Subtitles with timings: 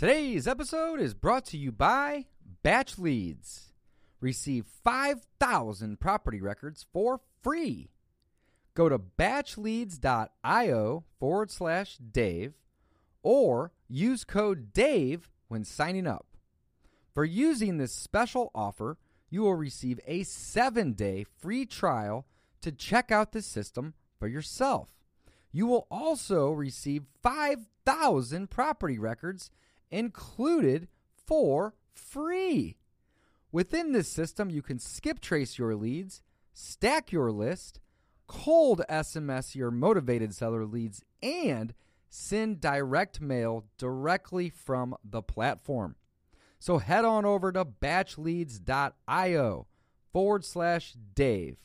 [0.00, 2.24] Today's episode is brought to you by
[2.62, 3.74] Batch Leads.
[4.18, 7.90] Receive 5,000 property records for free.
[8.72, 12.54] Go to batchleads.io forward slash Dave
[13.22, 16.28] or use code DAVE when signing up.
[17.12, 18.96] For using this special offer,
[19.28, 22.24] you will receive a seven day free trial
[22.62, 24.88] to check out the system for yourself.
[25.52, 29.50] You will also receive 5,000 property records
[29.90, 30.88] included
[31.26, 32.76] for free.
[33.52, 36.22] Within this system, you can skip trace your leads,
[36.54, 37.80] stack your list,
[38.26, 41.74] cold SMS your motivated seller leads, and
[42.08, 45.96] send direct mail directly from the platform.
[46.58, 49.66] So head on over to batchleads.io
[50.12, 51.56] forward slash Dave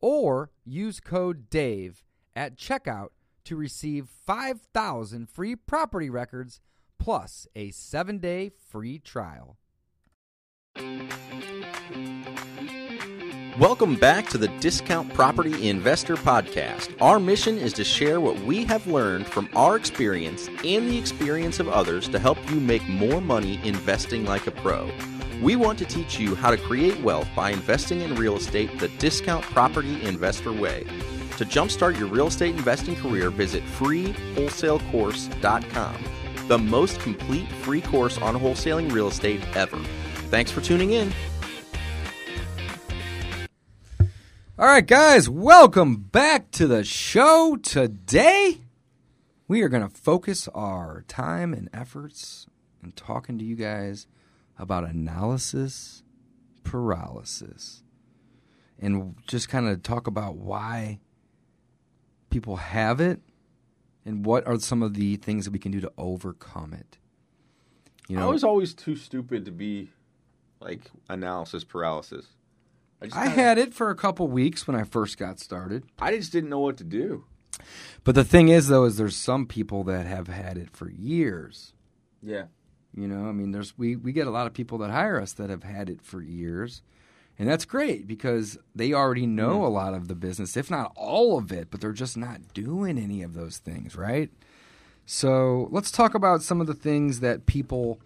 [0.00, 2.02] or use code DAVE
[2.34, 3.08] at checkout
[3.44, 6.60] to receive 5,000 free property records
[7.00, 9.56] plus a seven day free trial.
[13.58, 16.94] Welcome back to the Discount Property Investor Podcast.
[17.00, 21.58] Our mission is to share what we have learned from our experience and the experience
[21.58, 24.88] of others to help you make more money investing like a pro.
[25.42, 28.88] We want to teach you how to create wealth by investing in real estate the
[28.98, 30.84] discount property investor way.
[31.36, 35.96] To jumpstart your real estate investing career, visit freewholesalecourse.com,
[36.50, 39.78] the most complete free course on wholesaling real estate ever.
[40.30, 41.12] Thanks for tuning in.
[44.58, 47.56] All right, guys, welcome back to the show.
[47.62, 48.62] Today,
[49.46, 52.46] we are going to focus our time and efforts
[52.82, 54.08] in talking to you guys
[54.58, 56.02] about analysis
[56.64, 57.84] paralysis
[58.80, 60.98] and just kind of talk about why
[62.28, 63.20] people have it
[64.04, 66.98] and what are some of the things that we can do to overcome it.
[68.08, 69.90] You know, I was always too stupid to be
[70.60, 72.26] like analysis paralysis.
[73.00, 75.84] I, I had it for a couple weeks when I first got started.
[75.98, 77.24] I just didn't know what to do.
[78.04, 81.72] But the thing is, though, is there's some people that have had it for years.
[82.22, 82.44] Yeah.
[82.94, 85.32] You know, I mean, there's we we get a lot of people that hire us
[85.34, 86.82] that have had it for years,
[87.40, 91.38] and that's great because they already know a lot of the business, if not all
[91.38, 94.28] of it, but they're just not doing any of those things, right?
[95.06, 97.98] So let's talk about some of the things that people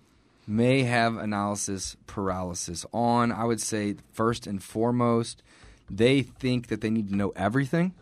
[0.47, 3.33] may have analysis paralysis on.
[3.33, 5.43] I would say first and foremost,
[5.91, 7.93] they think that they need to know everything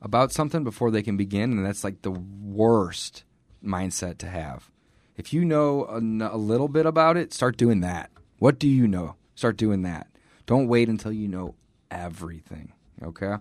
[0.00, 3.24] about something before they can begin, and that's like the worst
[3.60, 4.70] mindset to have.
[5.16, 8.12] If you know a, a little bit about it, start doing that.
[8.38, 9.16] What do you know?
[9.34, 10.06] Start doing that.
[10.50, 11.54] Don't wait until you know
[11.92, 12.72] everything.
[13.00, 13.36] Okay?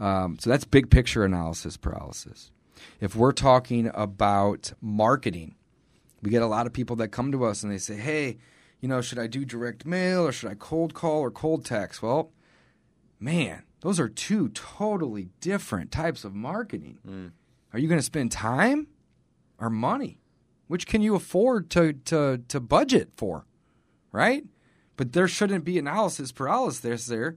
[0.00, 2.50] Um, so that's big picture analysis paralysis.
[3.00, 5.54] If we're talking about marketing,
[6.20, 8.38] we get a lot of people that come to us and they say, hey,
[8.80, 12.02] you know, should I do direct mail or should I cold call or cold text?
[12.02, 12.32] Well,
[13.20, 16.98] man, those are two totally different types of marketing.
[17.08, 17.30] Mm.
[17.72, 18.88] Are you going to spend time
[19.56, 20.18] or money?
[20.66, 23.46] Which can you afford to, to, to budget for,
[24.10, 24.42] right?
[25.00, 27.36] But there shouldn't be analysis paralysis there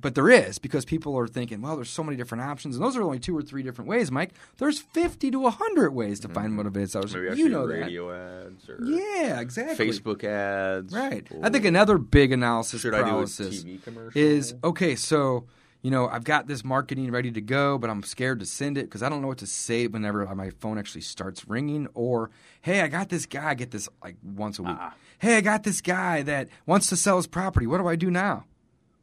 [0.00, 2.96] but there is because people are thinking, well, there's so many different options, and those
[2.96, 4.30] are only two or three different ways, Mike.
[4.56, 6.34] There's 50 to 100 ways to mm-hmm.
[6.34, 7.14] find motivated sellers.
[7.14, 8.46] Maybe you know radio that.
[8.46, 9.86] ads or yeah, exactly.
[9.86, 10.94] Facebook ads.
[10.94, 11.26] Right.
[11.42, 13.66] I think another big analysis Should paralysis
[14.14, 14.94] is okay.
[14.94, 15.44] So
[15.82, 18.86] you know, I've got this marketing ready to go, but I'm scared to send it
[18.86, 21.88] because I don't know what to say whenever my phone actually starts ringing.
[21.94, 22.30] Or,
[22.62, 23.50] hey, I got this guy.
[23.50, 24.76] I get this like once a week.
[24.76, 24.90] Uh-uh.
[25.18, 27.66] Hey, I got this guy that wants to sell his property.
[27.66, 28.44] What do I do now?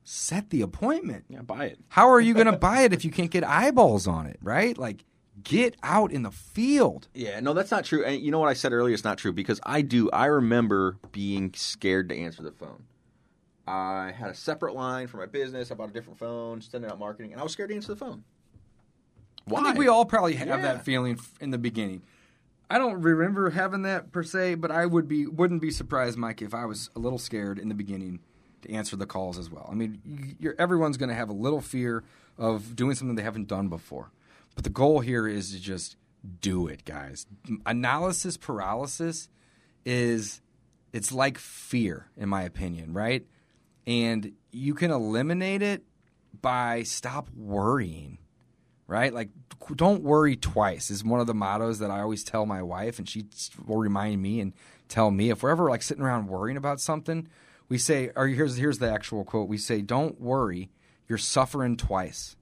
[0.06, 1.26] set the appointment.
[1.28, 1.80] Yeah, buy it.
[1.90, 4.78] How are you going to buy it if you can't get eyeballs on it, right?
[4.78, 5.04] Like,
[5.44, 7.10] get out in the field.
[7.14, 8.06] Yeah, no, that's not true.
[8.06, 8.94] And you know what I said earlier?
[8.94, 10.10] It's not true because I do.
[10.12, 12.84] I remember being scared to answer the phone.
[13.68, 15.72] I had a separate line for my business.
[15.72, 18.00] I bought a different phone, sending out marketing, and I was scared to answer the
[18.00, 18.24] phone.
[19.46, 19.62] Why?
[19.62, 20.58] I think we all probably have yeah.
[20.58, 22.04] that feeling in the beginning.
[22.70, 26.42] I don't remember having that per se, but I would be wouldn't be surprised, Mike,
[26.42, 28.20] if I was a little scared in the beginning
[28.64, 29.68] to answer the calls as well.
[29.72, 32.04] I mean, everyone's going to have a little fear
[32.38, 34.12] of doing something they haven't done before.
[34.56, 35.96] But the goal here is to just
[36.42, 37.28] do it, guys.
[37.66, 39.30] Analysis paralysis
[39.86, 40.42] is
[40.92, 43.28] it's like fear in my opinion, right?
[43.88, 45.84] And you can eliminate it
[46.42, 48.20] by stop worrying.
[48.88, 49.14] Right?
[49.14, 49.30] Like
[49.76, 53.10] don't worry twice is one of the mottos that I always tell my wife and
[53.10, 53.26] she
[53.66, 54.54] will remind me and
[54.88, 57.28] tell me if we're ever like sitting around worrying about something,
[57.68, 59.50] we say, or here's here's the actual quote.
[59.50, 60.70] We say, "Don't worry,
[61.08, 62.36] you're suffering twice."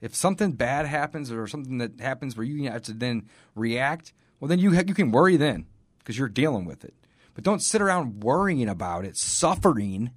[0.00, 4.48] If something bad happens or something that happens where you have to then react, well,
[4.48, 5.66] then you ha- you can worry then.
[5.98, 6.94] because you're dealing with it.
[7.34, 10.10] But don't sit around worrying about it, suffering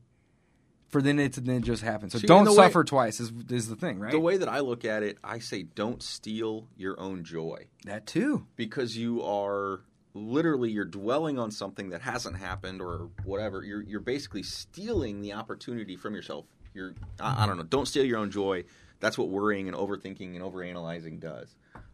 [0.88, 2.10] for then it to then just happen.
[2.10, 4.12] So See, don't the way- suffer twice is is the thing, right?
[4.12, 8.06] The way that I look at it, I say don't steal your own joy that
[8.08, 8.46] too.
[8.56, 9.82] because you are
[10.14, 13.64] literally you're dwelling on something that hasn't happened or whatever.
[13.64, 16.46] You're you're basically stealing the opportunity from yourself.
[16.74, 17.64] You're I, I don't know.
[17.64, 18.64] Don't steal your own joy.
[19.00, 21.54] That's what worrying and overthinking and overanalyzing does.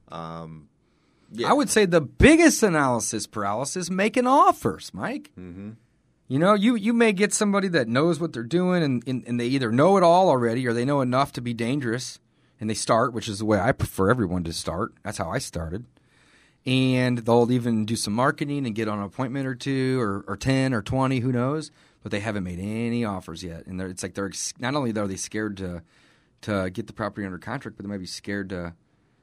[0.09, 0.69] Um,
[1.31, 1.49] yeah.
[1.49, 5.31] I would say the biggest analysis paralysis making offers, Mike.
[5.37, 5.71] Mm-hmm.
[6.33, 9.39] You know, you, you may get somebody that knows what they're doing and, and, and
[9.39, 12.17] they either know it all already or they know enough to be dangerous
[12.59, 14.95] and they start, which is the way I prefer everyone to start.
[15.03, 15.85] That's how I started.
[16.65, 20.35] And they'll even do some marketing and get on an appointment or two or, or
[20.35, 21.69] 10 or 20, who knows,
[22.01, 23.67] but they haven't made any offers yet.
[23.67, 25.83] And it's like they're not only are they scared to
[26.41, 28.73] to get the property under contract, but they might be scared to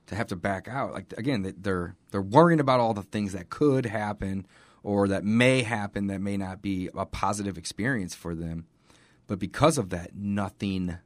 [0.07, 0.93] to have to back out.
[0.93, 4.47] Like again, they're they're worrying about all the things that could happen
[4.83, 8.67] or that may happen that may not be a positive experience for them.
[9.27, 10.99] But because of that, nothing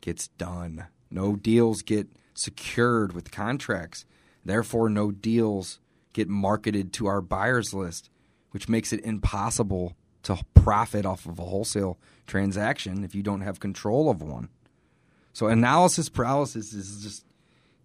[0.00, 0.86] gets done.
[1.10, 4.04] No deals get secured with contracts.
[4.44, 5.78] Therefore, no deals
[6.12, 8.10] get marketed to our buyers list,
[8.50, 13.60] which makes it impossible to profit off of a wholesale transaction if you don't have
[13.60, 14.48] control of one.
[15.32, 17.24] So analysis paralysis is just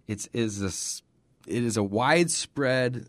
[0.07, 1.01] it's is this
[1.47, 3.07] it is a widespread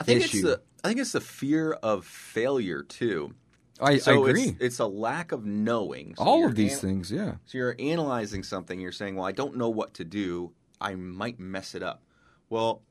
[0.00, 0.36] I think issue.
[0.38, 3.34] it's the I think it's the fear of failure too.
[3.80, 4.42] I, So I agree.
[4.50, 6.14] It's, it's a lack of knowing.
[6.16, 7.36] So All of these an- things, yeah.
[7.46, 8.78] So you're analyzing something.
[8.78, 10.52] You're saying, "Well, I don't know what to do.
[10.80, 12.02] I might mess it up."
[12.50, 12.82] Well,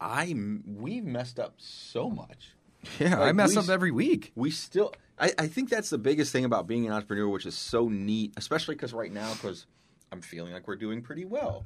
[0.00, 0.34] I
[0.66, 2.52] we've messed up so much.
[3.00, 4.30] Yeah, I Like, mess we up every week.
[4.36, 4.94] We still.
[5.18, 8.34] I, I think that's the biggest thing about being an entrepreneur, which is so neat,
[8.36, 9.66] especially because right now, because
[10.12, 11.64] I'm feeling like we're doing pretty well.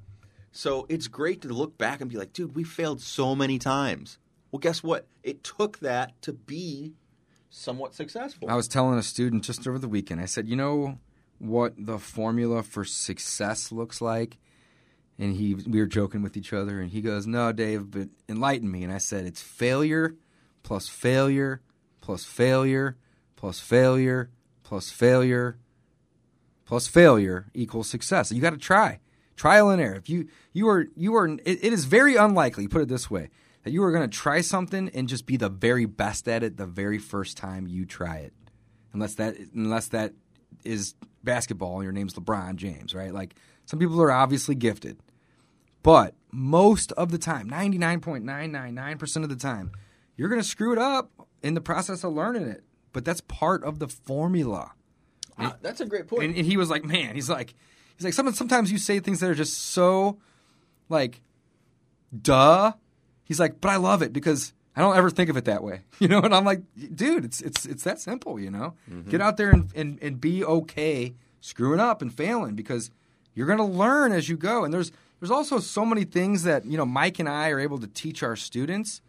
[0.52, 4.18] So it's great to look back and be like, dude, we failed so many times.
[4.50, 5.06] Well, guess what?
[5.23, 6.94] It took that to be
[7.50, 8.49] somewhat successful.
[8.49, 10.20] I was telling a student just over the weekend.
[10.20, 10.99] I said, "You know
[11.38, 14.38] what the formula for success looks like?"
[15.19, 18.70] And he, we were joking with each other, and he goes, "No, Dave, but enlighten
[18.70, 20.17] me." And I said, "It's failure
[20.62, 21.61] plus failure
[22.00, 22.97] plus failure
[23.37, 24.31] plus failure
[24.62, 25.58] plus failure
[26.64, 28.31] plus failure equals success.
[28.31, 29.00] You got to try,
[29.37, 29.97] trial and error.
[29.97, 32.69] If you you are you are, it, it is very unlikely.
[32.69, 33.31] Put it this way:
[33.62, 36.56] that you are going to try something and just be the very best at it
[36.56, 38.32] the very first time you try it,
[38.92, 40.14] unless that unless that
[40.64, 43.12] is basketball and your name's LeBron James, right?
[43.12, 43.34] Like
[43.66, 44.98] some people are obviously gifted,
[45.82, 49.72] but most of the time, ninety nine point nine nine nine percent of the time,
[50.16, 51.10] you're going to screw it up
[51.42, 52.62] in the process of learning it.
[52.92, 54.72] But that's part of the formula.
[55.38, 56.24] Ah, that's a great point.
[56.24, 57.54] And, and he was like, man, he's like,
[57.96, 60.18] he's like, some, sometimes you say things that are just so,
[60.88, 61.22] like,
[62.20, 62.72] duh.
[63.30, 65.82] He's like, but I love it because I don't ever think of it that way,
[66.00, 66.20] you know.
[66.20, 66.62] And I'm like,
[66.94, 68.74] dude, it's it's it's that simple, you know.
[68.90, 69.08] Mm-hmm.
[69.08, 72.90] Get out there and, and and be okay screwing up and failing because
[73.34, 74.64] you're gonna learn as you go.
[74.64, 74.90] And there's
[75.20, 78.24] there's also so many things that you know Mike and I are able to teach
[78.24, 79.00] our students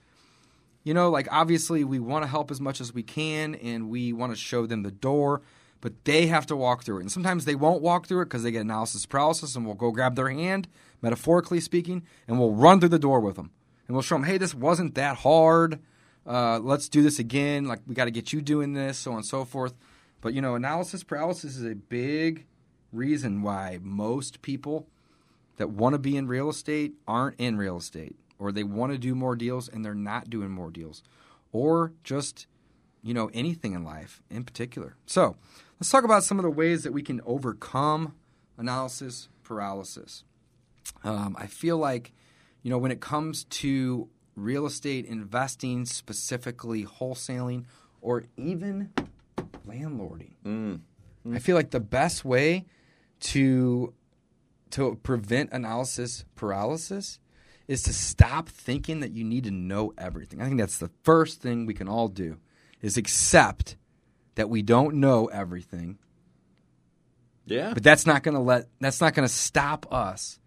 [0.83, 4.13] you know, like obviously we want to help as much as we can and we
[4.13, 5.41] want to show them the door,
[5.79, 7.01] but they have to walk through it.
[7.01, 9.91] And sometimes they won't walk through it because they get analysis paralysis and we'll go
[9.91, 10.68] grab their hand,
[11.01, 13.51] metaphorically speaking, and we'll run through the door with them.
[13.92, 15.82] And we'll show them, hey, this wasn't that hard.
[16.26, 17.66] Uh, let's do this again.
[17.66, 19.74] Like, we got to get you doing this, so on and so forth.
[20.21, 22.45] But, you know, analysis paralysis is a big
[22.94, 24.88] reason why most people
[25.57, 28.98] that want to be in real estate aren't in real estate or they want to
[28.98, 31.04] do more deals and they're not doing more deals
[31.52, 32.48] or just
[33.04, 35.36] you know anything in life in particular so
[35.80, 38.16] let's talk about some of the ways that we can overcome
[38.57, 40.24] analysis paralysis
[41.04, 42.14] um, i feel like
[42.63, 47.65] you know when it comes to real estate investing specifically wholesaling
[48.01, 48.91] or even
[49.68, 51.35] landlording mm-hmm.
[51.35, 52.65] i feel like the best way
[53.19, 53.94] to
[54.71, 57.19] to prevent analysis paralysis
[57.71, 60.41] is to stop thinking that you need to know everything.
[60.41, 62.37] I think that's the first thing we can all do
[62.81, 63.77] is accept
[64.35, 65.97] that we don't know everything.
[67.45, 67.73] yeah.
[67.73, 70.37] But that's not going to let that's not going to stop us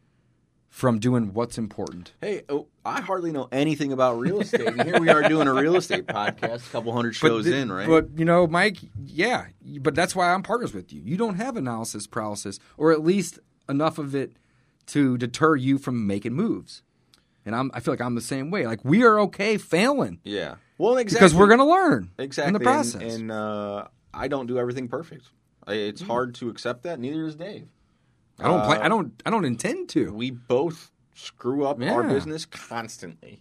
[0.75, 2.11] from doing what's important.
[2.21, 5.55] Hey, oh, I hardly know anything about real estate, and here we are doing a
[5.55, 7.87] real estate podcast, a couple hundred shows the- in, right?
[7.87, 9.47] But you know, Mike, yeah,
[9.81, 11.01] but that's why I'm partners with you.
[11.05, 13.39] You don't have analysis paralysis, or at least
[13.69, 14.33] enough of it
[14.87, 16.83] to deter you from making moves.
[17.47, 18.67] And I'm, I feel like I'm the same way.
[18.67, 22.53] Like we are okay failing yeah, well, exactly because we're going to learn exactly in
[22.55, 23.15] the and- process.
[23.15, 25.27] And, uh, I don't do everything perfect.
[25.69, 26.99] It's hard to accept that.
[26.99, 27.69] Neither is Dave.
[28.41, 28.81] I don't plan.
[28.81, 29.23] uh, I don't.
[29.27, 30.13] I don't intend to.
[30.13, 31.93] We both screw up Yeah.
[31.95, 33.41] our business constantly.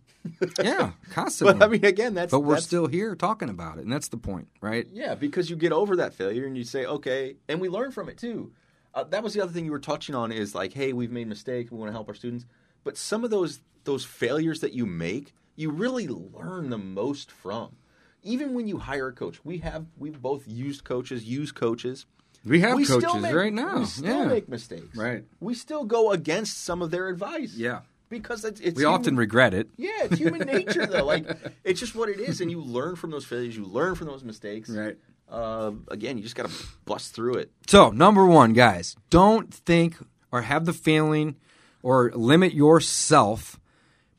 [0.62, 1.55] Yeah, constantly.
[1.59, 4.07] But I mean, again, that's but we're that's- still here talking about it, and that's
[4.09, 4.88] the point, right?
[4.93, 8.07] Yeah, because you get over that failure and you say, okay, and we learn from
[8.09, 8.53] it too.
[8.93, 11.27] Uh, that was the other thing you were touching on is like, hey, we've made
[11.27, 12.45] mistakes, we want to help our students.
[12.83, 17.75] But some of those those failures that you make, you really learn the most from.
[18.21, 22.05] Even when you hire a coach, we have we've both used coaches, use coaches.
[22.45, 23.79] We have we coaches still make, right now.
[23.79, 24.25] We still yeah.
[24.25, 24.95] make mistakes.
[24.95, 25.23] Right.
[25.39, 27.55] We still go against some of their advice.
[27.55, 27.81] Yeah.
[28.09, 29.69] Because it's, it's we human- often regret it.
[29.77, 31.05] yeah, it's human nature though.
[31.05, 31.25] Like
[31.63, 33.55] it's just what it is, and you learn from those failures.
[33.57, 34.69] You learn from those mistakes.
[34.69, 34.97] Right.
[35.29, 37.51] Uh, again, you just got to bust through it.
[37.67, 39.95] So, number one, guys, don't think
[40.31, 41.38] or have the feeling
[41.81, 43.59] or limit yourself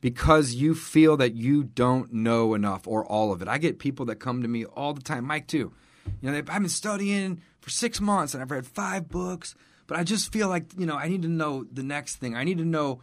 [0.01, 3.47] because you feel that you don't know enough or all of it.
[3.47, 5.71] I get people that come to me all the time, Mike, too.
[6.21, 9.55] You know, I've been studying for six months and I've read five books,
[9.87, 12.35] but I just feel like, you know, I need to know the next thing.
[12.35, 12.99] I need to know,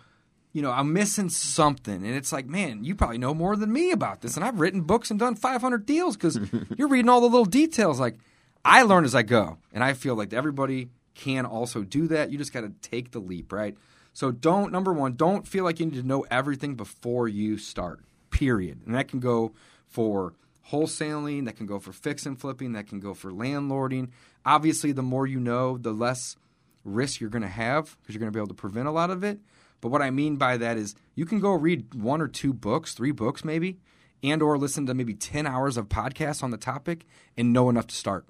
[0.52, 1.94] you know, I'm missing something.
[1.94, 4.37] And it's like, man, you probably know more than me about this.
[4.37, 6.38] And I've written books and done 500 deals because
[6.76, 8.00] you're reading all the little details.
[8.00, 8.18] Like,
[8.64, 9.59] I learn as I go.
[9.73, 12.30] And I feel like everybody can also do that.
[12.30, 13.76] You just got to take the leap, right?
[14.12, 18.00] So don't, number one, don't feel like you need to know everything before you start,
[18.30, 18.82] period.
[18.87, 19.52] And that can go
[19.87, 20.35] for
[20.71, 24.11] wholesaling, that can go for fix and flipping, that can go for landlording.
[24.45, 26.37] Obviously, the more you know, the less
[26.85, 29.11] risk you're going to have because you're going to be able to prevent a lot
[29.11, 29.38] of it.
[29.81, 32.95] But what I mean by that is you can go read one or two books,
[32.95, 33.78] three books maybe,
[34.23, 37.04] and or listen to maybe 10 hours of podcasts on the topic
[37.37, 38.26] and know enough to start.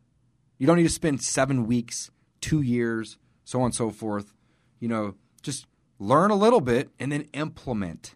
[0.59, 2.11] You don't need to spend 7 weeks,
[2.41, 4.33] 2 years, so on and so forth.
[4.81, 5.67] You know, just
[5.99, 8.15] learn a little bit and then implement.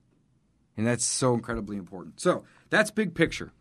[0.77, 2.21] And that's so incredibly important.
[2.21, 3.53] So, that's big picture.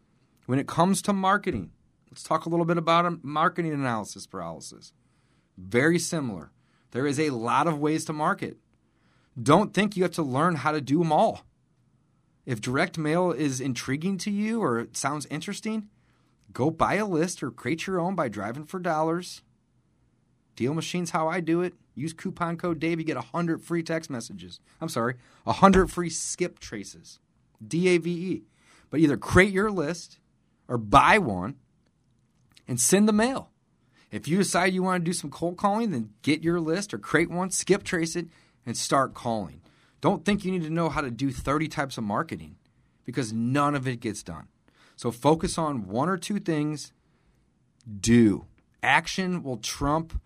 [0.45, 1.71] When it comes to marketing,
[2.11, 4.93] let's talk a little bit about marketing analysis paralysis.
[5.57, 6.51] Very similar.
[6.91, 8.57] There is a lot of ways to market.
[9.41, 11.41] Don't think you have to learn how to do them all.
[12.45, 15.89] If direct mail is intriguing to you or it sounds interesting,
[16.53, 19.41] go buy a list or create your own by driving for dollars.
[20.55, 21.73] Deal Machine's how I do it.
[21.95, 24.59] Use coupon code Dave, you get 100 free text messages.
[24.79, 27.19] I'm sorry, 100 free skip traces.
[27.65, 28.43] D A V E.
[28.89, 30.19] But either create your list
[30.67, 31.55] or buy one
[32.67, 33.51] and send the mail.
[34.11, 36.97] If you decide you want to do some cold calling, then get your list or
[36.97, 38.27] create one, skip trace it,
[38.65, 39.61] and start calling.
[40.01, 42.55] Don't think you need to know how to do 30 types of marketing
[43.03, 44.47] because none of it gets done.
[44.95, 46.93] So focus on one or two things.
[47.99, 48.45] Do.
[48.81, 50.19] Action will trump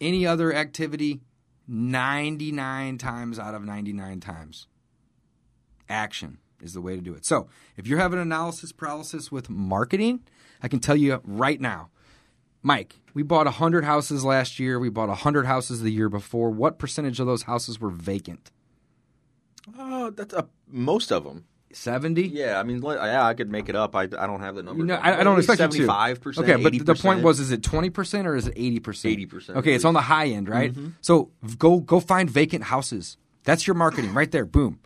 [0.00, 1.22] any other activity
[1.68, 4.66] 99 times out of 99 times.
[5.88, 7.24] Action is the way to do it.
[7.24, 10.20] So, if you're having analysis paralysis with marketing,
[10.62, 11.90] I can tell you right now,
[12.62, 14.78] Mike, we bought 100 houses last year.
[14.78, 16.50] We bought 100 houses the year before.
[16.50, 18.50] What percentage of those houses were vacant?
[19.78, 21.46] Oh, that's uh, most of them.
[21.72, 22.28] 70?
[22.28, 23.96] Yeah, I mean, yeah, I could make it up.
[23.96, 24.84] I, I don't have the number.
[24.84, 25.72] Know, I, I don't expect you to.
[25.72, 26.48] Seventy-five percent.
[26.48, 29.18] Okay, but the point was, is it twenty percent or is it eighty percent?
[29.18, 30.74] 80%, Okay, it's on the high end, right?
[31.00, 33.16] So go go find vacant houses.
[33.44, 34.44] That's your marketing right there.
[34.44, 34.80] Boom,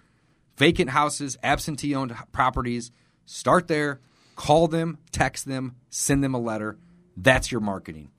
[0.56, 2.90] vacant houses, absentee owned properties.
[3.24, 4.00] Start there.
[4.36, 6.78] Call them, text them, send them a letter.
[7.16, 8.10] That's your marketing.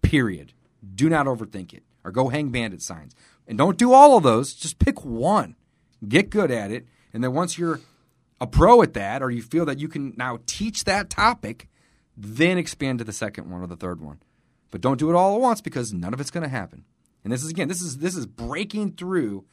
[0.00, 0.54] Period.
[0.94, 3.14] Do not overthink it, or go hang bandit signs.
[3.46, 4.54] And don't do all of those.
[4.54, 5.56] Just pick one.
[6.06, 7.80] Get good at it, and then once you're
[8.40, 11.68] a pro at that, or you feel that you can now teach that topic,
[12.16, 14.20] then expand to the second one or the third one.
[14.70, 16.84] But don't do it all at once because none of it's going to happen.
[17.24, 19.44] And this is again, this is this is breaking through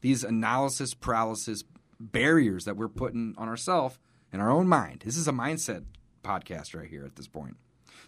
[0.00, 1.62] these analysis paralysis
[2.10, 3.98] barriers that we're putting on ourselves
[4.32, 5.02] in our own mind.
[5.04, 5.84] This is a mindset
[6.22, 7.56] podcast right here at this point.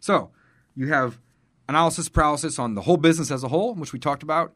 [0.00, 0.30] So
[0.74, 1.18] you have
[1.68, 4.54] analysis paralysis on the whole business as a whole, which we talked about.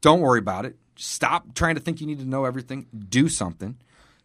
[0.00, 0.76] Don't worry about it.
[0.96, 2.86] Stop trying to think you need to know everything.
[3.08, 3.76] Do something.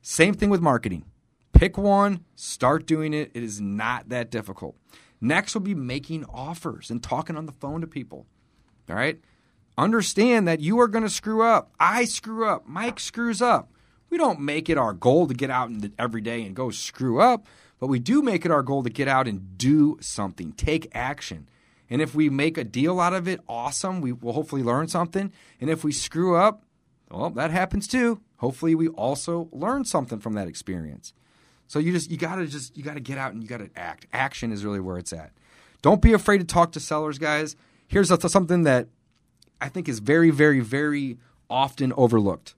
[0.02, 1.06] Same thing with marketing.
[1.54, 3.32] Pick one, start doing it.
[3.34, 4.76] It is not that difficult.
[5.20, 8.28] Next will be making offers and talking on the phone to people.
[8.90, 9.20] All right?
[9.78, 11.72] Understand that you are going to screw up.
[11.80, 12.68] I screw up.
[12.68, 13.72] Mike screws up.
[14.10, 17.20] We don't make it our goal to get out the, every day and go screw
[17.20, 17.46] up,
[17.80, 21.50] but we do make it our goal to get out and do something, take action.
[21.90, 24.02] And if we make a deal out of it, awesome.
[24.02, 25.32] We will hopefully learn something.
[25.62, 26.64] And if we screw up,
[27.10, 28.22] well, that happens too.
[28.38, 31.14] Hopefully, we also learn something from that experience.
[31.68, 34.06] So you just you gotta just you gotta get out and you gotta act.
[34.14, 35.32] Action is really where it's at.
[35.82, 37.56] Don't be afraid to talk to sellers, guys.
[37.88, 38.88] Here's something that
[39.62, 41.18] I think is very, very, very
[41.50, 42.56] often overlooked.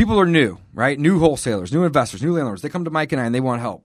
[0.00, 0.98] People are new, right?
[0.98, 2.62] New wholesalers, new investors, new landlords.
[2.62, 3.84] They come to Mike and I and they want help.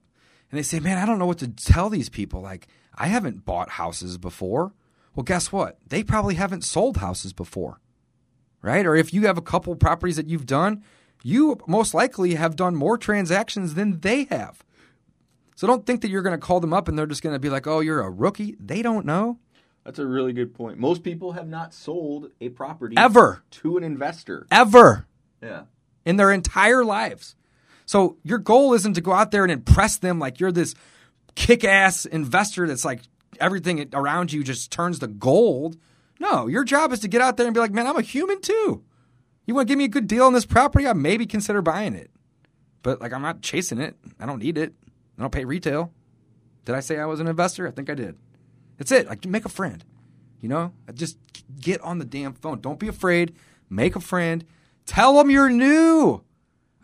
[0.50, 2.40] And they say, Man, I don't know what to tell these people.
[2.40, 4.72] Like, I haven't bought houses before.
[5.14, 5.78] Well, guess what?
[5.86, 7.82] They probably haven't sold houses before
[8.62, 8.86] right?
[8.86, 10.82] Or if you have a couple properties that you've done,
[11.22, 14.64] you most likely have done more transactions than they have.
[15.54, 17.38] So don't think that you're going to call them up and they're just going to
[17.38, 19.38] be like, "Oh, you're a rookie." They don't know
[19.84, 20.78] That's a really good point.
[20.78, 24.46] Most people have not sold a property ever, to an investor.
[24.50, 25.06] ever
[25.42, 25.64] Yeah.
[26.06, 27.34] In their entire lives.
[27.84, 30.74] So your goal isn't to go out there and impress them like you're this
[31.34, 33.02] kick-ass investor that's like
[33.38, 35.76] everything around you just turns to gold.
[36.18, 38.40] No, your job is to get out there and be like, "Man, I'm a human
[38.40, 38.82] too.
[39.44, 40.86] You want to give me a good deal on this property?
[40.86, 42.10] I maybe consider buying it."
[42.82, 43.96] But like I'm not chasing it.
[44.18, 44.72] I don't need it.
[45.18, 45.92] I don't pay retail.
[46.64, 47.68] Did I say I was an investor?
[47.68, 48.16] I think I did.
[48.78, 49.06] That's it.
[49.06, 49.84] Like make a friend.
[50.40, 51.18] You know, just
[51.60, 52.60] get on the damn phone.
[52.60, 53.34] Don't be afraid.
[53.68, 54.44] Make a friend.
[54.86, 56.22] Tell them you're new.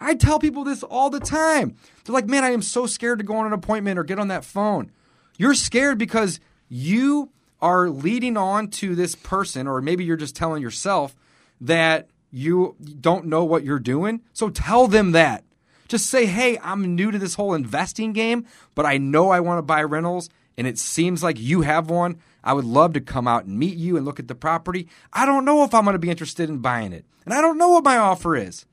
[0.01, 1.77] I tell people this all the time.
[2.05, 4.29] They're like, man, I am so scared to go on an appointment or get on
[4.29, 4.91] that phone.
[5.39, 7.31] You're scared because you
[7.61, 11.15] are leading on to this person, or maybe you're just telling yourself
[11.61, 14.21] that you don't know what you're doing.
[14.33, 15.45] So tell them that.
[15.87, 19.59] Just say, hey, I'm new to this whole investing game, but I know I want
[19.59, 22.19] to buy rentals, and it seems like you have one.
[22.45, 24.89] I would love to come out and meet you and look at the property.
[25.13, 27.59] I don't know if I'm going to be interested in buying it, and I don't
[27.59, 28.67] know what my offer is.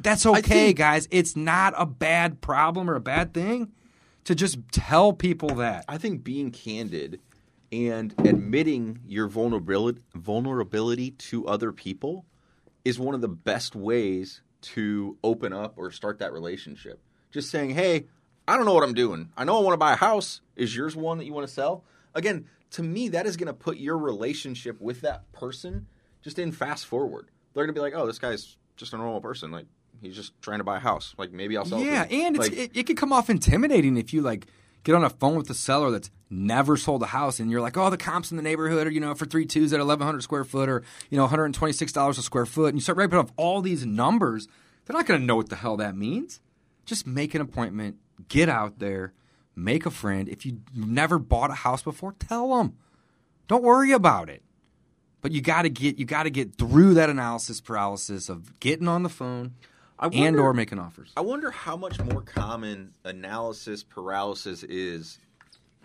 [0.00, 1.08] That's okay, think- guys.
[1.10, 3.72] It's not a bad problem or a bad thing
[4.24, 5.84] to just tell people that.
[5.88, 7.20] I think being candid
[7.70, 12.26] and admitting your vulnerability vulnerability to other people
[12.84, 17.00] is one of the best ways to open up or start that relationship.
[17.30, 18.06] Just saying, "Hey,
[18.46, 19.30] I don't know what I'm doing.
[19.36, 20.40] I know I want to buy a house.
[20.56, 23.52] Is yours one that you want to sell?" Again, to me that is going to
[23.54, 25.86] put your relationship with that person
[26.22, 27.30] just in fast forward.
[27.54, 29.50] They're going to be like, "Oh, this guy's just a normal person.
[29.50, 29.66] Like
[30.00, 31.14] he's just trying to buy a house.
[31.18, 33.28] Like maybe I'll sell it Yeah, him." and it's, Like, it, it can come off
[33.30, 34.46] intimidating if you like
[34.84, 37.76] get on a phone with a seller that's never sold a house and you're like,
[37.76, 40.42] oh, the comps in the neighborhood are, you know, for three twos at 1,100 square
[40.44, 42.68] foot or, you know, $126 a square foot.
[42.70, 44.48] And you start raping off all these numbers.
[44.84, 46.40] They're not going to know what the hell that means.
[46.84, 47.96] Just make an appointment,
[48.28, 49.12] get out there,
[49.54, 50.28] make a friend.
[50.28, 52.76] If you've never bought a house before, tell them.
[53.48, 54.42] Don't worry about it.
[55.20, 58.88] But you got to get you got to get through that analysis paralysis of getting
[58.88, 59.54] on the phone
[59.98, 61.12] I and or making offers.
[61.16, 65.18] I wonder how much more common analysis paralysis is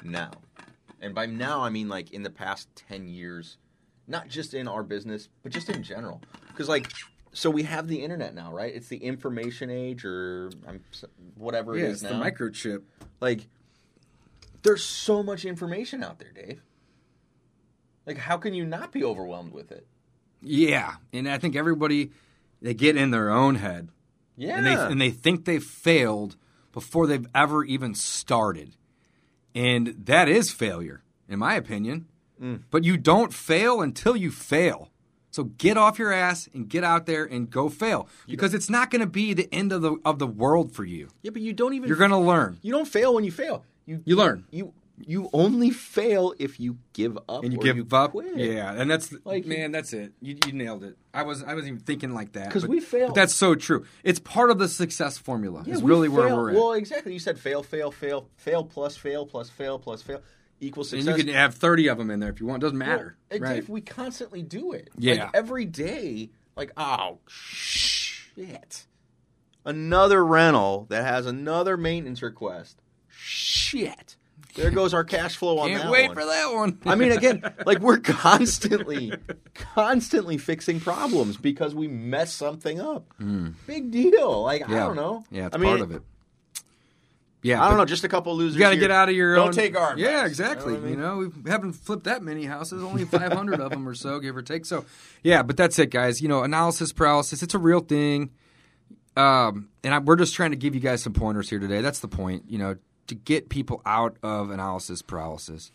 [0.04, 0.32] now.
[1.00, 3.58] And by now, I mean like in the past 10 years,
[4.08, 6.22] not just in our business, but just in general.
[6.48, 6.92] Because, like,
[7.34, 8.74] so we have the internet now, right?
[8.74, 10.50] It's the information age or
[11.36, 12.18] whatever it is now.
[12.18, 12.82] The microchip.
[13.22, 13.48] like,
[14.64, 16.62] there's so much information out there, Dave.
[18.06, 19.86] Like, how can you not be overwhelmed with it?
[20.42, 22.12] Yeah, and I think everybody
[22.62, 23.90] they get in their own head
[24.36, 24.58] Yeah.
[24.58, 26.38] and they and they think they've failed
[26.72, 28.76] before they've ever even started,
[29.56, 32.08] and that is failure, in my opinion.
[32.42, 32.62] Mm.
[32.70, 34.92] But you don't fail until you fail.
[35.32, 38.90] So get off your ass and get out there and go fail because it's not
[38.90, 41.10] going to be the end of the of the world for you.
[41.24, 41.88] yeah, but you don't even.
[41.90, 42.58] You're going to learn.
[42.62, 43.66] You don't fail when you fail.
[43.88, 44.46] You You learn.
[44.52, 44.74] You
[45.06, 48.12] you only fail if you give up and you give you up.
[48.12, 48.36] Quit.
[48.36, 50.14] Yeah, and that's Like- man, that's it.
[50.22, 50.98] You, you nailed it.
[51.14, 53.14] I was I wasn't even thinking like that because we fail.
[53.14, 53.86] That's so true.
[54.04, 55.64] It's part of the success formula.
[55.66, 56.56] Yeah, is really where we're at.
[56.56, 57.14] Well, exactly.
[57.14, 60.22] You said fail, fail, fail, fail plus fail plus fail plus fail
[60.60, 61.08] equals success.
[61.08, 62.64] and you can have thirty of them in there if you want.
[62.64, 63.18] It doesn't matter.
[63.30, 63.56] and right?
[63.56, 64.90] Dave, we constantly do it.
[64.98, 65.26] Yeah.
[65.26, 66.32] Like every day.
[66.56, 68.88] Like oh shit,
[69.66, 72.82] another rental that has another maintenance request.
[73.18, 74.16] Shit.
[74.56, 76.16] There goes our cash flow on Can't that wait one.
[76.16, 76.80] for that one.
[76.86, 79.14] I mean, again, like we're constantly,
[79.54, 83.14] constantly fixing problems because we mess something up.
[83.68, 84.42] Big deal.
[84.44, 84.74] Like I Hmm.
[84.74, 85.24] Don't know.
[85.30, 86.02] Yeah, it's I mean, part of it.
[87.44, 87.86] Yeah, I don't know.
[87.86, 88.56] Just a couple losers.
[88.56, 89.54] You got to get out of your Don't own.
[89.54, 89.98] take our.
[89.98, 90.74] Yeah, exactly.
[90.74, 90.92] You know I mean?
[90.94, 92.82] You know, we haven't flipped that many houses.
[92.84, 94.66] Only five hundred of them or so, give or take.
[94.66, 94.86] So,
[95.24, 96.20] yeah, but that's it, guys.
[96.20, 97.44] You know, analysis paralysis.
[97.44, 98.32] It's a real thing.
[99.16, 101.82] Um, and I, we're just trying to give you guys some pointers here today.
[101.82, 102.46] That's the point.
[102.48, 102.76] You know,
[103.08, 105.72] to get people out of analysis paralysis.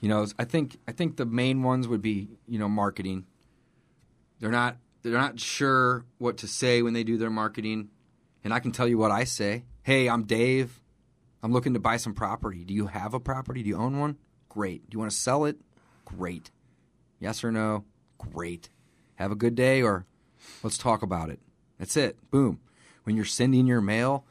[0.00, 3.26] You know, I think I think the main ones would be you know marketing.
[4.40, 7.88] They're not they're not sure what to say when they do their marketing,
[8.42, 9.64] and I can tell you what I say.
[9.82, 10.80] Hey, I'm Dave.
[11.42, 12.64] I'm looking to buy some property.
[12.64, 13.62] Do you have a property?
[13.62, 14.16] Do you own one?
[14.48, 14.88] Great.
[14.88, 15.58] Do you want to sell it?
[16.04, 16.50] Great.
[17.20, 17.84] Yes or no?
[18.18, 18.70] Great.
[19.16, 20.06] Have a good day or
[20.62, 21.40] let's talk about it.
[21.78, 22.16] That's it.
[22.30, 22.60] Boom.
[23.04, 24.24] When you're sending your mail,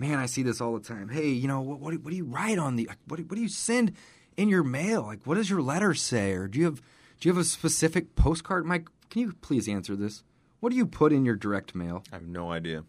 [0.00, 1.08] man, I see this all the time.
[1.10, 3.36] Hey, you know, what, what, do- what do you write on the what do, what
[3.36, 3.92] do you send
[4.36, 5.02] in your mail?
[5.02, 6.76] Like what does your letter say or do you have
[7.20, 8.64] do you have a specific postcard?
[8.64, 10.24] Mike, can you please answer this?
[10.60, 12.02] What do you put in your direct mail?
[12.10, 12.84] I have no idea.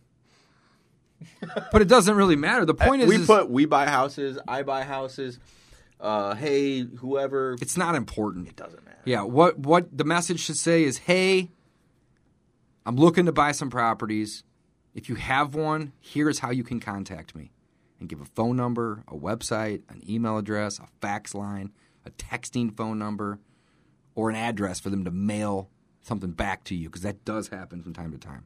[1.72, 2.66] But it doesn't really matter.
[2.66, 4.40] The point is, we is put we buy houses.
[4.48, 5.38] I buy houses.
[6.00, 7.56] Uh, hey, whoever.
[7.62, 8.48] it's not important.
[8.48, 9.02] It doesn't matter.
[9.06, 11.52] Yeah, what what the message should say is, "Hey,
[12.88, 14.44] I'm looking to buy some properties.
[14.94, 17.52] If you have one, here is how you can contact me
[18.00, 21.72] and give a phone number, a website, an email address, a fax line,
[22.06, 23.40] a texting phone number,
[24.16, 25.70] or an address for them to mail
[26.02, 28.44] something back to you because that does happen from time to time.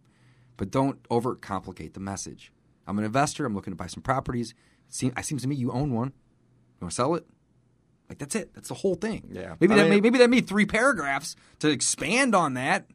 [0.58, 2.52] But don't overcomplicate the message.
[2.88, 3.46] I'm an investor.
[3.46, 4.52] I'm looking to buy some properties.
[4.88, 6.10] It seems, it seems to me you own one.
[6.10, 7.26] You want to sell it?
[8.08, 8.54] Like that's it.
[8.54, 9.30] That's the whole thing.
[9.32, 9.56] Yeah.
[9.60, 12.86] Maybe I that mean- may, maybe that made three paragraphs to expand on that.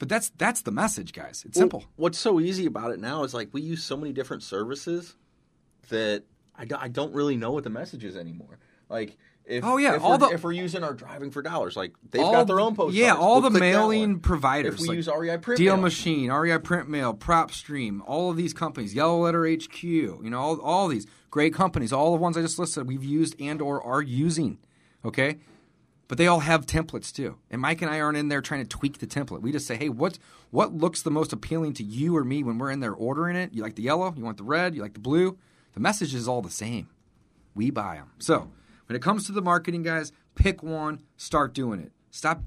[0.00, 1.44] But that's that's the message, guys.
[1.46, 1.84] It's Well, simple.
[1.96, 5.14] What's so easy about it now is like we use so many different services
[5.90, 6.24] that
[6.56, 8.58] I, do, I don't really know what the message is anymore.
[8.88, 11.76] Like if Oh, yeah, if, all we're, the- if we're using our driving for dollars,
[11.76, 12.94] like they've All got their own post.
[12.96, 14.74] Yeah, all We'll the mailing providers.
[14.76, 15.82] If we like use REI Print Deal Mail.
[15.82, 20.60] Machine, REI Print Mail, PropStream, all of these companies, Yellow Letter HQ, you know, all,
[20.60, 24.00] all these great companies, all the ones I just listed, we've used and or are
[24.02, 24.58] using.
[25.04, 25.38] Okay,
[26.10, 27.38] but they all have templates too.
[27.52, 29.42] And Mike and I aren't in there trying to tweak the template.
[29.42, 30.18] We just say, hey, what
[30.50, 33.54] what looks the most appealing to you or me when we're in there ordering it?
[33.54, 34.12] You like the yellow?
[34.16, 34.74] You want the red?
[34.74, 35.38] You like the blue?
[35.72, 36.88] The message is all the same.
[37.54, 38.10] We buy them.
[38.18, 38.50] So
[38.86, 41.92] when it comes to the marketing, guys, pick one, start doing it.
[42.10, 42.42] Stop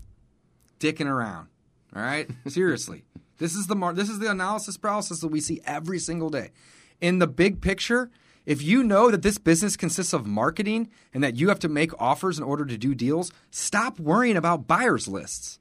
[0.82, 1.47] dicking around.
[1.95, 3.06] All right, seriously.
[3.38, 6.52] This is the mar- this is the analysis paralysis that we see every single day.
[6.99, 8.12] In the big picture,
[8.45, 11.99] if you know that this business consists of marketing and that you have to make
[12.01, 15.60] offers in order to do deals, stop worrying about buyers lists.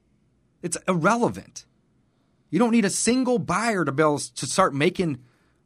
[0.61, 1.65] It's irrelevant.
[2.49, 5.19] You don't need a single buyer to be able to start making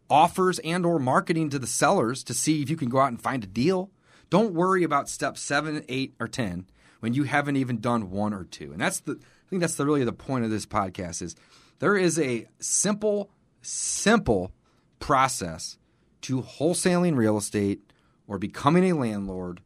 [0.09, 3.21] offers and or marketing to the sellers to see if you can go out and
[3.21, 3.91] find a deal.
[4.29, 6.65] Don't worry about step seven, eight, or ten
[6.99, 8.71] when you haven't even done one or two.
[8.71, 11.35] And that's the I think that's the really the point of this podcast is
[11.79, 13.29] there is a simple,
[13.61, 14.51] simple
[14.99, 15.77] process
[16.21, 17.81] to wholesaling real estate
[18.27, 19.61] or becoming a landlord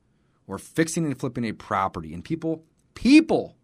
[0.48, 2.14] or fixing and flipping a property.
[2.14, 3.56] And people, people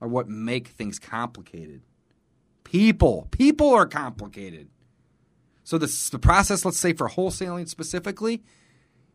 [0.00, 1.82] are what make things complicated.
[2.64, 4.68] People, people are complicated.
[5.62, 8.44] So the the process, let's say for wholesaling specifically,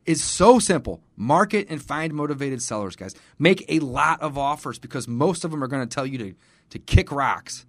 [0.06, 1.02] is so simple.
[1.15, 3.15] Market and find motivated sellers, guys.
[3.39, 6.34] Make a lot of offers because most of them are going to tell you to
[6.71, 7.65] to kick rocks.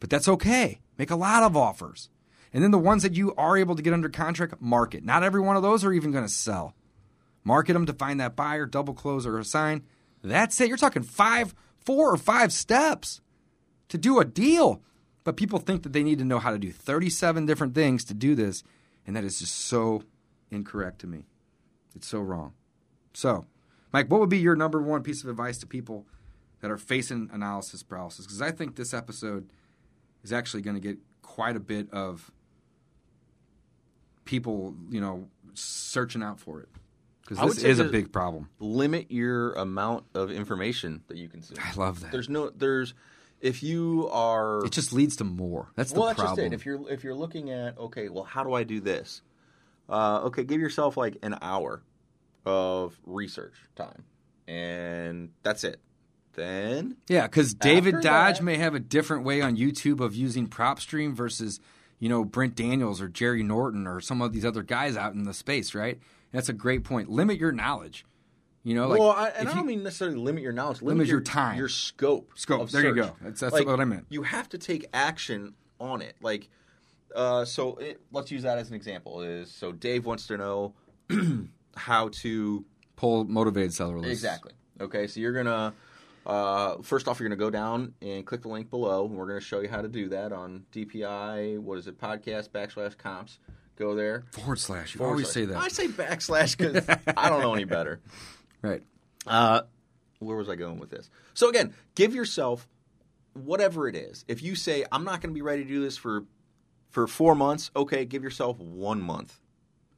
[0.00, 0.80] But that's okay.
[0.96, 2.08] Make a lot of offers.
[2.52, 5.04] And then the ones that you are able to get under contract, market.
[5.04, 6.74] Not every one of those are even going to sell.
[7.44, 9.82] Market them to find that buyer, double close or assign.
[10.22, 10.68] That's it.
[10.68, 13.20] You're talking five, four or five steps
[13.88, 14.82] to do a deal.
[15.24, 18.14] But people think that they need to know how to do 37 different things to
[18.14, 18.62] do this,
[19.06, 20.02] and that is just so
[20.50, 21.26] incorrect to me.
[21.94, 22.54] It's so wrong.
[23.12, 23.46] So,
[23.92, 26.06] Mike, what would be your number one piece of advice to people
[26.60, 28.24] that are facing analysis paralysis?
[28.24, 29.50] Because I think this episode
[30.22, 32.30] is actually going to get quite a bit of
[34.28, 36.68] people, you know, searching out for it.
[37.26, 38.48] Because this is a big problem.
[38.58, 41.58] limit your amount of information that you consume.
[41.62, 42.12] I love that.
[42.12, 42.94] There's no there's
[43.40, 45.70] if you are It just leads to more.
[45.76, 46.36] That's the well, that's problem.
[46.36, 46.54] just it.
[46.54, 49.22] If you're if you're looking at okay, well, how do I do this?
[49.88, 51.82] Uh, okay, give yourself like an hour
[52.46, 54.04] of research time,
[54.46, 55.80] and that's it.
[56.34, 60.46] Then Yeah, because David Dodge that- may have a different way on YouTube of using
[60.46, 61.58] PropStream versus,
[61.98, 65.24] you know, Brent Daniels or Jerry Norton or some of these other guys out in
[65.24, 65.98] the space, right?
[66.32, 67.08] That's a great point.
[67.10, 68.04] Limit your knowledge.
[68.64, 70.82] You know, like well, I, and I don't you- mean necessarily limit your knowledge.
[70.82, 71.56] Limit, Limit your time.
[71.56, 72.68] your scope, Scope.
[72.70, 73.14] There you go.
[73.22, 74.06] That's- that's Like, what I meant.
[74.10, 76.16] You have to take action on it.
[76.20, 76.48] Like,
[77.14, 79.22] uh, so it, let's use that as an example.
[79.22, 80.74] Is so Dave wants to know
[81.76, 82.64] how to
[82.96, 84.12] pull motivated seller lists.
[84.12, 84.52] Exactly.
[84.80, 85.72] Okay, so you're gonna
[86.28, 89.40] uh, first off, you're gonna go down and click the link below, and we're gonna
[89.40, 91.58] show you how to do that on DPI.
[91.58, 91.98] What is it?
[91.98, 93.38] Podcast backslash comps.
[93.76, 94.24] Go there.
[94.32, 94.94] Forward slash.
[94.94, 95.56] You Forward always slash- say that.
[95.56, 96.84] I say backslash because
[97.16, 98.00] I don't know any better.
[98.62, 98.82] right.
[99.26, 99.62] Uh,
[100.20, 101.10] where was I going with this?
[101.34, 102.68] So again, give yourself
[103.34, 104.24] whatever it is.
[104.26, 106.24] If you say I'm not going to be ready to do this for
[106.90, 109.38] for four months, okay, give yourself one month.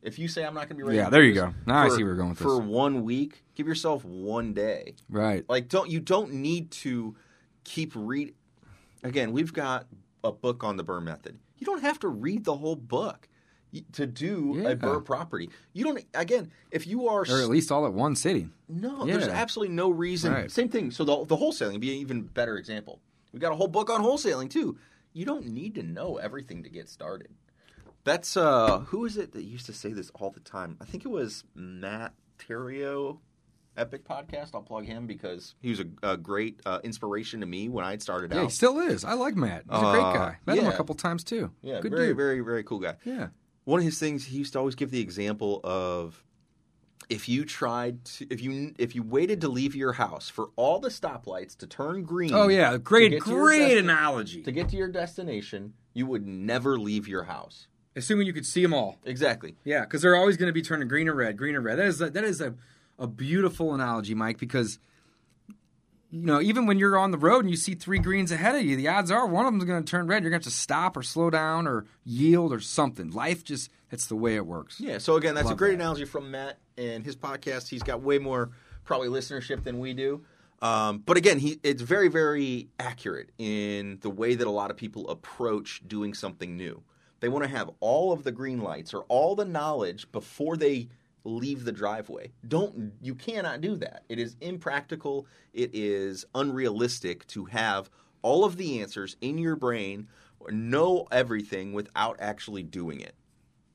[0.02, 1.52] If you say I'm not going to be ready, Yeah, there you go.
[1.66, 2.66] Now I see where you're going for this.
[2.68, 4.94] one week, give yourself one day.
[5.08, 5.44] Right.
[5.48, 7.14] Like don't you don't need to
[7.64, 8.34] keep read.
[9.02, 9.86] Again, we've got
[10.24, 11.38] a book on the BRRRR method.
[11.58, 13.28] You don't have to read the whole book
[13.92, 14.70] to do Yeah.
[14.70, 15.50] a BRRRR property.
[15.74, 16.04] You don't.
[16.14, 18.52] Again, if you are Or at least all at one sitting.
[18.68, 20.32] no, there's absolutely no reason.
[20.32, 20.50] Right.
[20.50, 20.90] Same thing.
[20.90, 23.00] So the, the wholesaling would be an even better example.
[23.32, 24.76] We got a whole book on wholesaling too.
[25.12, 27.28] You don't need to know everything to get started.
[28.04, 30.76] That's uh, who is it that used to say this all the time?
[30.80, 33.18] I think it was Matt Theriault,
[33.76, 34.50] Epic Podcast.
[34.54, 37.98] I'll plug him because he was a, a great uh, inspiration to me when I
[37.98, 39.04] started Yeah, he still is.
[39.04, 39.64] I like Matt.
[39.70, 40.36] He's a Uh, great guy.
[40.46, 40.76] Met him a yeah.
[40.76, 41.50] couple times too.
[41.62, 42.16] Yeah, Good very, dude.
[42.16, 42.96] very, very cool guy.
[43.04, 43.28] Yeah.
[43.64, 46.24] one of his things he used to always give the example of
[47.10, 50.78] if you tried to if you if you waited to leave your house for all
[50.80, 54.42] the stoplights to turn green Oh yeah, to great, get to your great desti- analogy.
[54.42, 58.62] to get to your destination you would never leave your house assuming you could see
[58.62, 58.98] them all.
[59.05, 59.57] Exactly.
[59.64, 61.79] Yeah, because they're always going to be turning green or red, green or red.
[61.79, 62.55] That is a, that is a,
[62.98, 64.79] a beautiful analogy, Mike, because
[66.11, 68.62] you know even when you're on the road and you see three greens ahead of
[68.62, 70.22] you, the odds are one of them's going to turn red.
[70.22, 73.11] You're going to have to stop or slow down or yield or something.
[73.11, 74.81] Life just that's the way it works.
[74.81, 74.98] Yeah.
[74.98, 75.83] So again, that's a great that.
[75.83, 77.68] analogy from Matt and his podcast.
[77.68, 78.50] He's got way more
[78.85, 80.22] probably listenership than we do.
[80.62, 84.76] Um, but again, he it's very very accurate in the way that a lot of
[84.76, 86.83] people approach doing something new.
[87.20, 90.88] They want to have all of the green lights or all the knowledge before they
[91.24, 92.33] leave the driveway.
[92.48, 94.04] Don't you cannot do that.
[94.09, 95.26] It is impractical.
[95.52, 97.90] It is unrealistic to have
[98.22, 100.09] all of the answers in your brain
[100.40, 103.14] or know everything without actually doing it.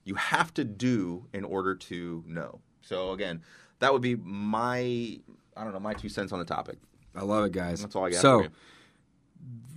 [0.03, 2.61] You have to do in order to know.
[2.81, 3.41] So again,
[3.79, 5.19] that would be my
[5.57, 6.77] I don't know my two cents on the topic.
[7.15, 7.81] I love it, guys.
[7.81, 8.51] That's all I got So for you.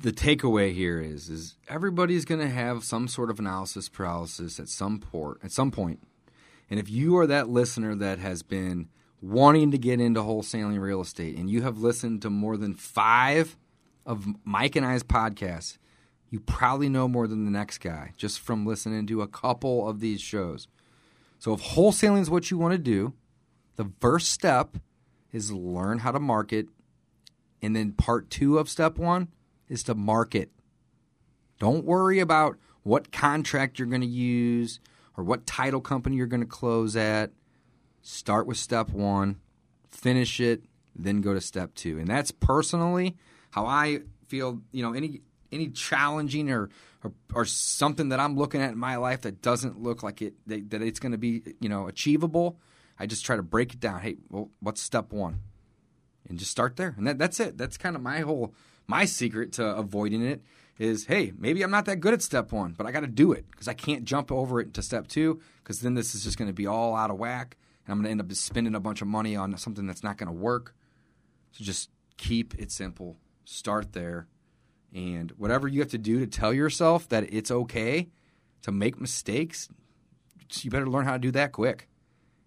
[0.00, 4.68] The takeaway here is is everybody's going to have some sort of analysis paralysis at
[4.68, 6.00] some port at some point.
[6.70, 8.88] And if you are that listener that has been
[9.20, 13.56] wanting to get into wholesaling real estate and you have listened to more than 5
[14.06, 15.78] of Mike and I's podcasts,
[16.30, 20.00] you probably know more than the next guy just from listening to a couple of
[20.00, 20.68] these shows.
[21.38, 23.14] So if wholesaling is what you want to do,
[23.76, 24.76] the first step
[25.32, 26.66] is learn how to market
[27.62, 29.28] and then part two of step one
[29.68, 30.50] is to market.
[31.58, 34.80] Don't worry about what contract you're going to use
[35.16, 37.30] or what title company you're going to close at.
[38.02, 39.40] Start with step one,
[39.90, 40.62] finish it,
[40.94, 41.98] then go to step two.
[41.98, 43.16] And that's personally
[43.50, 46.68] how I feel, you know, any any challenging or,
[47.02, 50.34] or or something that I'm looking at in my life that doesn't look like it
[50.46, 52.58] that, that it's going to be, you know, achievable,
[52.98, 54.00] I just try to break it down.
[54.00, 55.40] Hey, well, what's step 1?
[56.28, 56.94] And just start there.
[56.96, 57.56] And that, that's it.
[57.58, 58.54] That's kind of my whole
[58.86, 60.42] my secret to avoiding it
[60.78, 63.32] is hey, maybe I'm not that good at step one, but I got to do
[63.32, 66.38] it because I can't jump over it to step two because then this is just
[66.38, 68.80] going to be all out of whack and I'm going to end up spending a
[68.80, 70.74] bunch of money on something that's not going to work.
[71.52, 73.16] So just keep it simple.
[73.44, 74.28] Start there.
[74.94, 78.08] And whatever you have to do to tell yourself that it's okay
[78.62, 79.68] to make mistakes,
[80.60, 81.88] you better learn how to do that quick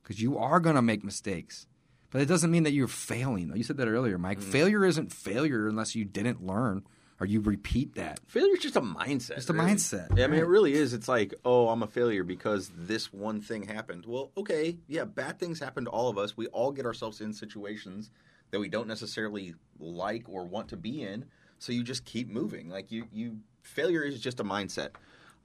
[0.02, 1.68] because you are going to make mistakes.
[2.12, 3.52] But it doesn't mean that you're failing.
[3.56, 4.40] You said that earlier, Mike.
[4.40, 4.44] Mm.
[4.44, 6.84] Failure isn't failure unless you didn't learn
[7.22, 8.20] or you repeat that.
[8.28, 9.36] Failure is just a mindset.
[9.36, 9.74] Just a really.
[9.74, 10.94] mindset, Yeah, I mean, it really is.
[10.94, 14.06] It's like, oh, I'm a failure because this one thing happened.
[14.08, 16.36] Well, okay, yeah, bad things happen to all of us.
[16.36, 18.10] We all get ourselves in situations
[18.50, 21.26] that we don't necessarily like or want to be in.
[21.60, 22.70] So you just keep moving.
[22.70, 24.90] Like you, you failure is just a mindset.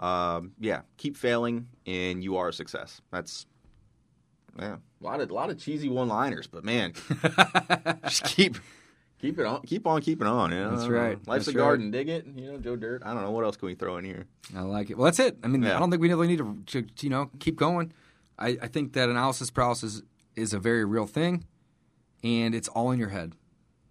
[0.01, 3.03] Um, yeah, keep failing, and you are a success.
[3.13, 3.47] That's
[4.59, 6.93] yeah, a lot of a lot of cheesy one-liners, but man,
[8.05, 8.57] just keep.
[9.19, 10.53] Keep it on, keep on keeping on.
[10.53, 10.77] You know?
[10.77, 11.19] That's right.
[11.27, 11.65] Life's That's a right.
[11.65, 11.91] garden.
[11.91, 12.27] Dig it.
[12.27, 13.03] You know, Joe Dirt.
[13.03, 14.27] I don't know what else can we throw in here.
[14.55, 14.99] I like it.
[14.99, 15.39] Well, that's it.
[15.43, 15.75] I mean, Yeah.
[15.75, 17.95] I don't think we really need to, to, to, you know, keep going.
[18.39, 20.03] I, I think that analysis paralysis
[20.37, 21.47] is a very real thing,
[22.23, 23.33] and it's all in your head.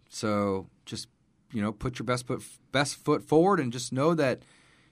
[0.10, 1.08] So just
[1.52, 4.44] you know, put your best foot best foot forward, and just know that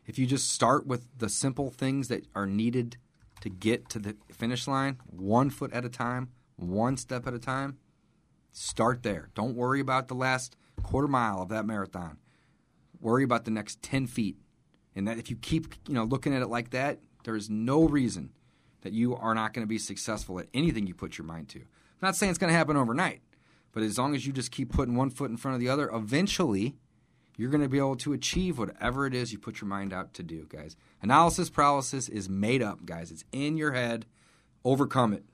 [0.08, 2.98] if you just start with the simple things that are needed
[3.44, 7.40] to get to the finish line, one foot at a time, one step at a
[7.40, 7.78] time,
[8.54, 9.28] start there.
[9.36, 12.20] Don't worry about the last quarter mile of that marathon.
[13.02, 14.38] Worry about the next 10 feet.
[14.96, 17.84] And that if you keep, you know, looking at it like that, there is no
[17.84, 18.32] reason
[18.80, 21.60] that you are not going to be successful at anything you put your mind to.
[21.60, 21.66] I'm
[22.02, 23.24] not saying it's going to happen overnight,
[23.74, 25.90] but as long as you just keep putting one foot in front of the other,
[25.90, 26.78] eventually
[27.36, 30.14] you're going to be able to achieve whatever it is you put your mind out
[30.16, 30.76] to do, guys.
[31.02, 33.12] Analysis paralysis is made up, guys.
[33.12, 34.06] It's in your head.
[34.64, 35.26] Overcome it.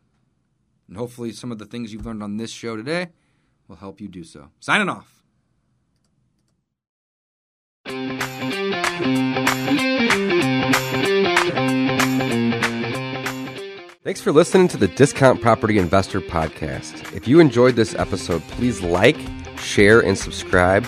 [0.88, 3.10] And hopefully, some of the things you've learned on this show today
[3.68, 4.50] will help you do so.
[4.60, 5.16] Signing off.
[14.02, 17.16] Thanks for listening to the Discount Property Investor Podcast.
[17.16, 19.18] If you enjoyed this episode, please like,
[19.60, 20.88] share, and subscribe